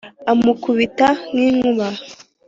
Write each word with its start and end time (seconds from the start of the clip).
amukubita 0.31 1.07
nk’inkuba, 1.29 1.87